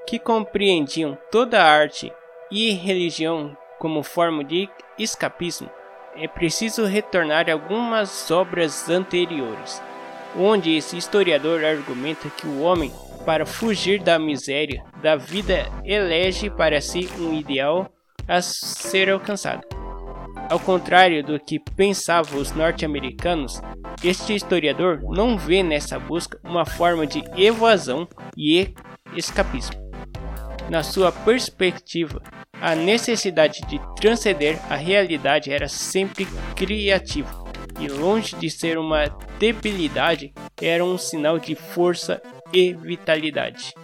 que 0.06 0.18
compreendiam 0.18 1.16
toda 1.30 1.62
a 1.62 1.64
arte 1.66 2.12
e 2.50 2.72
religião 2.72 3.56
como 3.78 4.02
forma 4.02 4.42
de 4.44 4.68
escapismo, 4.98 5.70
é 6.16 6.26
preciso 6.26 6.84
retornar 6.84 7.48
a 7.48 7.52
algumas 7.52 8.30
obras 8.30 8.88
anteriores, 8.88 9.80
onde 10.36 10.76
esse 10.76 10.96
historiador 10.96 11.64
argumenta 11.64 12.28
que 12.28 12.46
o 12.46 12.60
homem, 12.60 12.92
para 13.24 13.46
fugir 13.46 14.00
da 14.00 14.18
miséria 14.18 14.82
da 15.02 15.16
vida, 15.16 15.70
elege 15.84 16.50
para 16.50 16.80
si 16.80 17.08
um 17.18 17.32
ideal 17.34 17.88
a 18.26 18.42
ser 18.42 19.10
alcançado. 19.10 19.62
Ao 20.50 20.58
contrário 20.58 21.22
do 21.22 21.38
que 21.38 21.58
pensavam 21.58 22.40
os 22.40 22.52
norte-americanos, 22.52 23.60
este 24.02 24.34
historiador 24.34 25.02
não 25.02 25.36
vê 25.36 25.62
nessa 25.62 25.98
busca 25.98 26.40
uma 26.42 26.64
forma 26.64 27.06
de 27.06 27.22
evasão 27.36 28.08
e 28.36 28.74
escapismo. 29.14 29.76
Na 30.70 30.82
sua 30.82 31.12
perspectiva, 31.12 32.22
a 32.60 32.74
necessidade 32.74 33.60
de 33.68 33.80
transcender 33.96 34.58
a 34.68 34.76
realidade 34.76 35.52
era 35.52 35.68
sempre 35.68 36.26
criativa, 36.56 37.44
e 37.80 37.88
longe 37.88 38.34
de 38.36 38.50
ser 38.50 38.78
uma 38.78 39.06
debilidade, 39.38 40.32
era 40.60 40.84
um 40.84 40.98
sinal 40.98 41.38
de 41.38 41.54
força 41.54 42.20
e 42.52 42.72
vitalidade. 42.72 43.74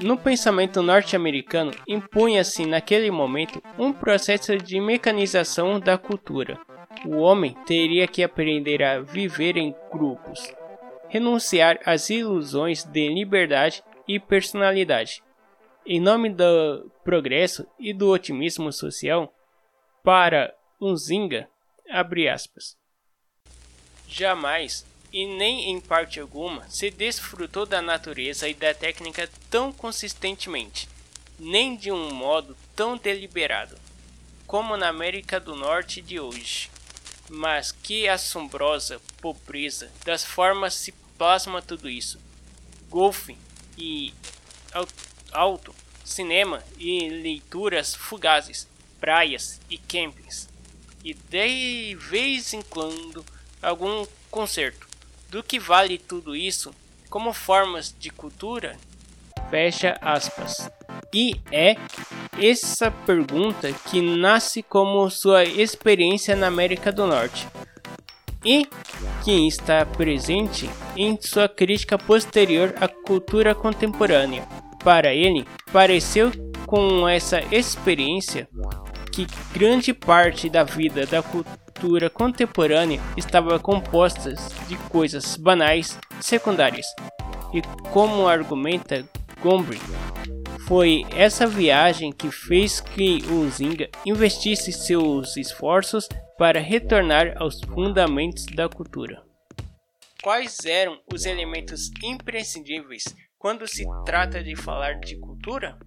No 0.00 0.16
pensamento 0.16 0.80
norte-americano, 0.80 1.72
impunha-se 1.86 2.64
naquele 2.64 3.10
momento 3.10 3.60
um 3.76 3.92
processo 3.92 4.56
de 4.56 4.80
mecanização 4.80 5.80
da 5.80 5.98
cultura. 5.98 6.58
O 7.04 7.16
homem 7.16 7.56
teria 7.66 8.06
que 8.06 8.22
aprender 8.22 8.82
a 8.82 9.00
viver 9.00 9.56
em 9.56 9.74
grupos, 9.90 10.54
renunciar 11.08 11.80
às 11.84 12.10
ilusões 12.10 12.84
de 12.84 13.08
liberdade 13.08 13.82
e 14.06 14.20
personalidade. 14.20 15.22
Em 15.90 16.00
nome 16.00 16.28
do 16.28 16.92
progresso 17.02 17.66
e 17.78 17.94
do 17.94 18.10
otimismo 18.10 18.70
social, 18.70 19.34
para 20.04 20.54
Unzinga, 20.78 21.48
abre 21.88 22.28
aspas. 22.28 22.76
Jamais 24.06 24.84
e 25.10 25.26
nem 25.26 25.70
em 25.70 25.80
parte 25.80 26.20
alguma 26.20 26.68
se 26.68 26.90
desfrutou 26.90 27.64
da 27.64 27.80
natureza 27.80 28.46
e 28.46 28.52
da 28.52 28.74
técnica 28.74 29.30
tão 29.48 29.72
consistentemente, 29.72 30.86
nem 31.38 31.74
de 31.74 31.90
um 31.90 32.12
modo 32.12 32.54
tão 32.76 32.98
deliberado, 32.98 33.74
como 34.46 34.76
na 34.76 34.88
América 34.88 35.40
do 35.40 35.56
Norte 35.56 36.02
de 36.02 36.20
hoje. 36.20 36.70
Mas 37.30 37.72
que 37.72 38.06
assombrosa 38.06 39.00
pobreza 39.22 39.90
das 40.04 40.22
formas 40.22 40.74
se 40.74 40.92
plasma 41.16 41.62
tudo 41.62 41.88
isso. 41.88 42.20
Golfe 42.90 43.38
e 43.78 44.12
alto, 45.32 45.74
cinema 46.04 46.62
e 46.78 47.08
leituras 47.08 47.94
fugazes, 47.94 48.66
praias 49.00 49.60
e 49.70 49.78
campings, 49.78 50.48
e 51.04 51.14
de 51.14 51.94
vez 51.94 52.52
em 52.52 52.62
quando 52.62 53.24
algum 53.62 54.06
concerto 54.30 54.86
do 55.28 55.42
que 55.42 55.58
vale 55.58 55.98
tudo 55.98 56.34
isso 56.34 56.74
como 57.08 57.32
formas 57.32 57.94
de 57.98 58.10
cultura? 58.10 58.76
Fecha 59.50 59.96
aspas. 60.00 60.70
E 61.12 61.40
é 61.50 61.76
essa 62.38 62.90
pergunta 62.90 63.72
que 63.72 64.00
nasce 64.02 64.62
como 64.62 65.08
sua 65.10 65.44
experiência 65.44 66.36
na 66.36 66.48
América 66.48 66.92
do 66.92 67.06
Norte 67.06 67.46
e 68.44 68.66
que 69.24 69.46
está 69.46 69.84
presente 69.86 70.68
em 70.96 71.18
sua 71.20 71.48
crítica 71.48 71.98
posterior 71.98 72.74
à 72.80 72.86
cultura 72.88 73.54
contemporânea. 73.54 74.46
Para 74.82 75.14
ele, 75.14 75.46
pareceu 75.72 76.30
com 76.66 77.08
essa 77.08 77.40
experiência 77.54 78.48
que 79.12 79.26
grande 79.52 79.92
parte 79.92 80.48
da 80.48 80.62
vida 80.62 81.06
da 81.06 81.22
cultura 81.22 82.08
contemporânea 82.08 83.00
estava 83.16 83.58
composta 83.58 84.34
de 84.68 84.76
coisas 84.88 85.36
banais, 85.36 85.98
secundárias. 86.20 86.86
E 87.52 87.62
como 87.90 88.28
argumenta 88.28 89.08
Gombrich, 89.42 89.82
foi 90.68 91.06
essa 91.16 91.46
viagem 91.46 92.12
que 92.12 92.30
fez 92.30 92.80
que 92.80 93.22
o 93.30 93.48
Zinga 93.48 93.88
investisse 94.04 94.70
seus 94.70 95.36
esforços 95.36 96.06
para 96.36 96.60
retornar 96.60 97.34
aos 97.38 97.60
fundamentos 97.60 98.44
da 98.54 98.68
cultura. 98.68 99.22
Quais 100.22 100.64
eram 100.66 101.00
os 101.10 101.24
elementos 101.24 101.90
imprescindíveis 102.04 103.04
quando 103.38 103.66
se 103.66 103.84
trata 104.04 104.42
de 104.42 104.56
falar 104.56 104.94
de 104.94 105.16
cultura? 105.16 105.78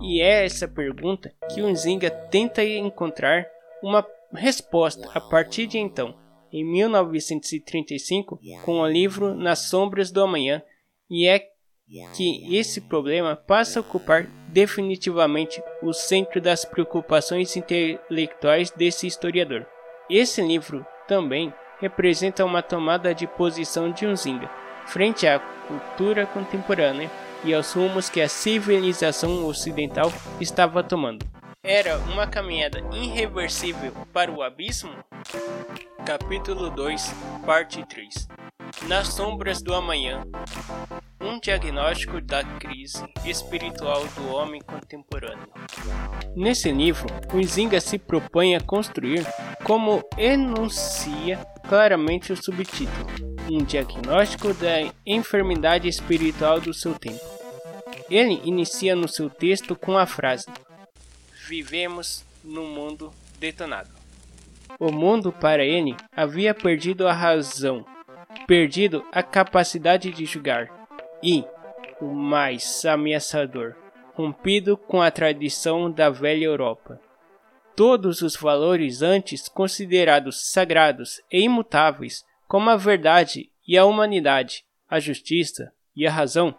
E 0.00 0.20
é 0.20 0.44
essa 0.44 0.68
pergunta 0.68 1.32
que 1.52 1.62
o 1.62 1.74
Zinga 1.74 2.10
tenta 2.10 2.64
encontrar 2.64 3.46
uma 3.82 4.06
resposta 4.32 5.10
a 5.14 5.20
partir 5.20 5.66
de 5.66 5.78
então, 5.78 6.16
em 6.52 6.64
1935, 6.64 8.38
com 8.64 8.80
o 8.80 8.86
livro 8.86 9.34
Nas 9.34 9.60
Sombras 9.60 10.10
do 10.10 10.22
Amanhã, 10.22 10.62
e 11.10 11.26
é 11.26 11.48
que 12.14 12.56
esse 12.56 12.80
problema 12.80 13.36
passa 13.36 13.78
a 13.78 13.82
ocupar 13.82 14.26
definitivamente 14.48 15.62
o 15.82 15.92
centro 15.92 16.40
das 16.40 16.64
preocupações 16.64 17.56
intelectuais 17.56 18.70
desse 18.70 19.06
historiador. 19.06 19.66
Esse 20.08 20.40
livro 20.40 20.86
também 21.06 21.52
representa 21.80 22.44
uma 22.44 22.62
tomada 22.62 23.14
de 23.14 23.26
posição 23.26 23.92
de 23.92 24.06
Unzinga 24.06 24.48
frente 24.86 25.26
à 25.26 25.38
cultura 25.66 26.26
contemporânea 26.26 27.10
e 27.44 27.52
aos 27.52 27.72
rumos 27.72 28.08
que 28.08 28.20
a 28.20 28.28
civilização 28.28 29.46
ocidental 29.46 30.12
estava 30.40 30.82
tomando 30.82 31.26
era 31.64 31.96
uma 31.96 32.26
caminhada 32.26 32.78
irreversível 32.92 33.90
para 34.12 34.30
o 34.30 34.42
abismo? 34.42 34.92
Capítulo 36.04 36.68
2, 36.68 37.14
Parte 37.46 37.82
3 37.86 38.28
Nas 38.86 39.08
sombras 39.08 39.62
do 39.62 39.72
amanhã 39.72 40.22
um 41.22 41.40
diagnóstico 41.40 42.20
da 42.20 42.44
crise 42.44 43.02
espiritual 43.24 44.04
do 44.08 44.28
homem 44.28 44.60
contemporâneo. 44.60 45.48
Nesse 46.36 46.70
livro, 46.70 47.06
o 47.32 47.42
Zinga 47.42 47.80
se 47.80 47.98
propõe 47.98 48.54
a 48.54 48.60
construir, 48.60 49.26
como 49.64 50.02
enuncia 50.18 51.38
claramente 51.66 52.30
o 52.30 52.36
subtítulo, 52.36 53.33
um 53.48 53.64
diagnóstico 53.64 54.54
da 54.54 54.92
enfermidade 55.04 55.88
espiritual 55.88 56.60
do 56.60 56.72
seu 56.72 56.94
tempo. 56.94 57.24
Ele 58.10 58.40
inicia 58.44 58.94
no 58.94 59.08
seu 59.08 59.28
texto 59.30 59.76
com 59.76 59.96
a 59.96 60.06
frase: 60.06 60.46
vivemos 61.46 62.24
num 62.42 62.66
mundo 62.66 63.12
detonado. 63.38 63.90
O 64.78 64.90
mundo, 64.90 65.32
para 65.32 65.64
ele, 65.64 65.96
havia 66.16 66.54
perdido 66.54 67.06
a 67.06 67.12
razão, 67.12 67.84
perdido 68.46 69.04
a 69.12 69.22
capacidade 69.22 70.10
de 70.10 70.24
julgar 70.24 70.68
e, 71.22 71.44
o 72.00 72.06
mais 72.06 72.84
ameaçador, 72.84 73.76
rompido 74.14 74.76
com 74.76 75.00
a 75.00 75.10
tradição 75.10 75.90
da 75.90 76.10
velha 76.10 76.44
Europa. 76.44 77.00
Todos 77.76 78.22
os 78.22 78.36
valores 78.36 79.02
antes 79.02 79.48
considerados 79.48 80.50
sagrados 80.50 81.20
e 81.30 81.42
imutáveis, 81.42 82.24
como 82.46 82.70
a 82.70 82.76
verdade 82.76 83.50
e 83.66 83.76
a 83.76 83.84
humanidade, 83.84 84.64
a 84.88 85.00
justiça 85.00 85.72
e 85.96 86.06
a 86.06 86.10
razão, 86.10 86.54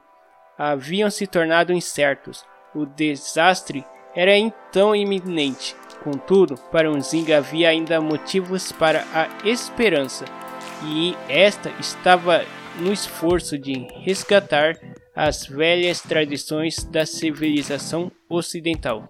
haviam 0.58 1.10
se 1.10 1.28
tornado 1.28 1.74
incertos. 1.74 2.44
O 2.74 2.86
desastre 2.86 3.86
era 4.16 4.38
então 4.38 4.96
iminente. 4.96 5.76
Contudo, 6.04 6.56
para 6.72 6.92
Unzinga 6.92 7.38
havia 7.38 7.70
ainda 7.70 8.00
motivos 8.00 8.72
para 8.72 9.04
a 9.14 9.48
esperança, 9.48 10.26
e 10.84 11.16
esta 11.28 11.70
estava 11.80 12.46
no 12.80 12.92
esforço 12.92 13.58
de 13.58 13.88
resgatar 14.04 14.76
as 15.16 15.48
velhas 15.48 16.02
tradições 16.02 16.84
da 16.84 17.06
civilização 17.06 18.12
ocidental. 18.30 19.10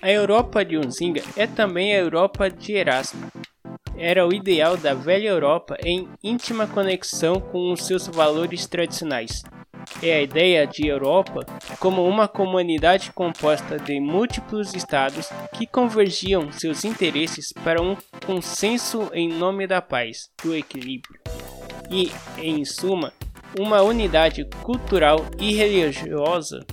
A 0.00 0.10
Europa 0.10 0.64
de 0.64 0.78
Unzinga 0.78 1.22
é 1.36 1.46
também 1.46 1.94
a 1.94 1.98
Europa 1.98 2.50
de 2.50 2.72
Erasmo. 2.72 3.30
Era 3.98 4.24
o 4.24 4.32
ideal 4.32 4.76
da 4.76 4.94
velha 4.94 5.28
Europa 5.28 5.76
em 5.84 6.08
íntima 6.22 6.68
conexão 6.68 7.40
com 7.40 7.72
os 7.72 7.84
seus 7.84 8.06
valores 8.06 8.64
tradicionais. 8.64 9.42
É 10.00 10.14
a 10.14 10.22
ideia 10.22 10.66
de 10.66 10.86
Europa 10.86 11.44
como 11.80 12.06
uma 12.06 12.28
comunidade 12.28 13.10
composta 13.12 13.76
de 13.76 13.98
múltiplos 13.98 14.72
estados 14.72 15.28
que 15.54 15.66
convergiam 15.66 16.52
seus 16.52 16.84
interesses 16.84 17.52
para 17.64 17.82
um 17.82 17.96
consenso 18.24 19.10
em 19.12 19.28
nome 19.28 19.66
da 19.66 19.82
paz, 19.82 20.30
do 20.44 20.54
equilíbrio 20.54 21.18
e, 21.90 22.12
em 22.36 22.64
suma, 22.64 23.12
uma 23.58 23.82
unidade 23.82 24.44
cultural 24.62 25.26
e 25.40 25.54
religiosa 25.54 26.64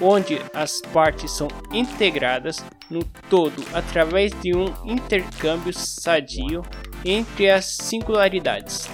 onde 0.00 0.40
as 0.54 0.80
partes 0.80 1.30
são 1.30 1.48
integradas 1.72 2.64
no 2.90 3.04
todo 3.28 3.62
através 3.72 4.32
de 4.40 4.54
um 4.54 4.66
intercâmbio 4.84 5.72
sadio 5.72 6.62
entre 7.04 7.50
as 7.50 7.64
singularidades. 7.64 8.88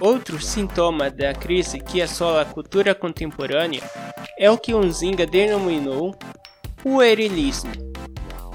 Outro 0.00 0.40
sintoma 0.40 1.10
da 1.10 1.32
crise 1.32 1.78
que 1.78 2.02
assola 2.02 2.42
a 2.42 2.44
cultura 2.44 2.94
contemporânea 2.94 3.82
é 4.38 4.50
o 4.50 4.58
que 4.58 4.74
Unzinga 4.74 5.24
denominou 5.26 6.14
o 6.84 7.02
erilismo. 7.02 7.72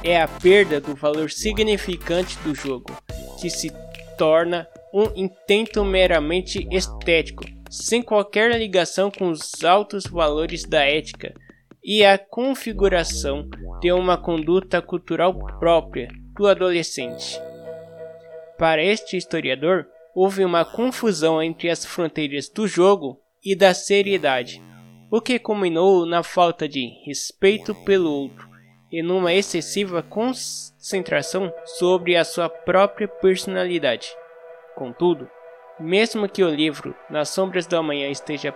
É 0.04 0.22
a 0.22 0.28
perda 0.28 0.80
do 0.80 0.96
valor 0.96 1.32
significante 1.32 2.38
do 2.40 2.54
jogo, 2.54 2.96
que 3.40 3.50
se 3.50 3.72
torna 4.18 4.68
um 4.94 5.12
intento 5.16 5.84
meramente 5.84 6.68
estético, 6.72 7.44
sem 7.70 8.02
qualquer 8.02 8.58
ligação 8.58 9.12
com 9.12 9.30
os 9.30 9.64
altos 9.64 10.06
valores 10.06 10.64
da 10.64 10.84
ética 10.84 11.34
e 11.84 12.04
a 12.04 12.18
configuração 12.18 13.48
de 13.80 13.92
uma 13.92 14.18
conduta 14.18 14.82
cultural 14.82 15.34
própria 15.60 16.10
do 16.36 16.48
adolescente. 16.48 17.40
Para 18.58 18.84
este 18.84 19.16
historiador, 19.16 19.88
houve 20.14 20.44
uma 20.44 20.66
confusão 20.66 21.42
entre 21.42 21.70
as 21.70 21.86
fronteiras 21.86 22.50
do 22.50 22.68
jogo 22.68 23.22
e 23.44 23.56
da 23.56 23.74
seriedade, 23.74 24.62
o 25.10 25.22
que 25.22 25.40
culminou 25.40 26.06
na 26.06 26.24
falta 26.24 26.68
de 26.68 26.88
respeito 27.06 27.74
pelo 27.74 28.12
outro 28.12 28.50
e 28.92 29.02
numa 29.02 29.34
excessiva 29.34 30.02
concentração 30.02 31.54
sobre 31.64 32.16
a 32.16 32.24
sua 32.26 32.50
própria 32.50 33.08
personalidade. 33.08 34.10
Contudo, 34.76 35.30
mesmo 35.80 36.28
que 36.28 36.44
o 36.44 36.50
livro 36.50 36.96
Nas 37.10 37.30
Sombras 37.30 37.66
do 37.66 37.78
Amanhã 37.78 38.10
esteja 38.10 38.54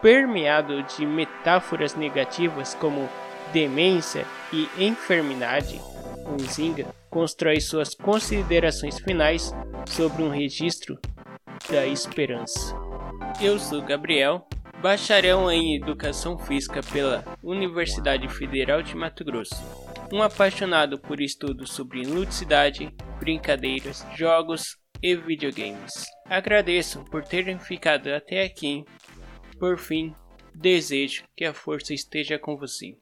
permeado 0.00 0.82
de 0.82 1.06
metáforas 1.06 1.94
negativas 1.94 2.74
como 2.74 3.08
demência 3.52 4.26
e 4.52 4.68
enfermidade, 4.78 5.80
Unzinga 6.26 6.86
constrói 7.08 7.60
suas 7.60 7.94
considerações 7.94 8.98
finais 8.98 9.54
sobre 9.86 10.22
um 10.22 10.28
registro 10.28 10.98
da 11.70 11.86
esperança. 11.86 12.76
Eu 13.40 13.58
sou 13.58 13.80
Gabriel, 13.82 14.46
bacharel 14.82 15.50
em 15.50 15.76
Educação 15.76 16.38
Física 16.38 16.80
pela 16.92 17.24
Universidade 17.42 18.28
Federal 18.28 18.82
de 18.82 18.94
Mato 18.96 19.24
Grosso, 19.24 19.56
um 20.12 20.22
apaixonado 20.22 20.98
por 20.98 21.20
estudos 21.20 21.72
sobre 21.72 22.04
ludicidade, 22.04 22.94
brincadeiras, 23.18 24.04
jogos 24.14 24.76
e 25.02 25.14
videogames. 25.14 26.15
Agradeço 26.28 27.04
por 27.04 27.22
terem 27.22 27.58
ficado 27.58 28.08
até 28.08 28.42
aqui. 28.42 28.84
Por 29.58 29.78
fim, 29.78 30.14
desejo 30.54 31.24
que 31.36 31.44
a 31.44 31.54
força 31.54 31.94
esteja 31.94 32.38
com 32.38 32.56
você. 32.56 32.96